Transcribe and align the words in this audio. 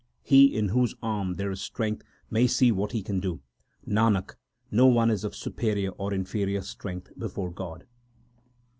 He 0.23 0.45
in 0.47 0.69
whose 0.69 0.95
arm 1.03 1.35
there 1.35 1.51
is 1.51 1.61
strength, 1.61 2.01
may 2.31 2.47
see 2.47 2.71
what 2.71 2.91
he 2.91 3.03
can 3.03 3.19
do. 3.19 3.39
Nanak, 3.87 4.33
no 4.71 4.87
one 4.87 5.11
is 5.11 5.23
of 5.23 5.35
superior 5.35 5.91
or 5.91 6.11
inferior 6.11 6.63
strength 6.63 7.11
before 7.19 7.51
God. 7.51 7.85